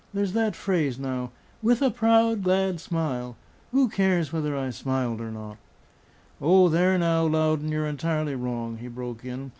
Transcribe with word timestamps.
There's 0.15 0.33
that 0.33 0.55
phrase, 0.55 0.97
now: 0.97 1.29
'With 1.61 1.79
a 1.83 1.91
proud, 1.91 2.41
glad 2.41 2.79
smile.' 2.79 3.37
Who 3.71 3.87
cares 3.87 4.33
whether 4.33 4.57
I 4.57 4.71
smiled 4.71 5.21
or 5.21 5.29
not?" 5.29 5.57
"Oh, 6.41 6.69
there 6.69 6.97
now, 6.97 7.25
Loudon, 7.27 7.71
you're 7.71 7.85
entirely 7.85 8.33
wrong," 8.33 8.77
he 8.77 8.87
broke 8.87 9.23
in. 9.23 9.49